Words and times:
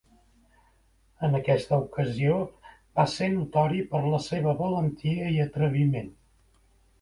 En 1.27 1.35
aquesta 1.39 1.77
ocasió 1.83 2.37
va 3.01 3.05
ser 3.17 3.27
notori 3.35 3.85
per 3.93 4.01
la 4.07 4.21
seva 4.29 4.55
valentia 4.63 5.29
i 5.35 5.39
atreviment. 5.47 6.11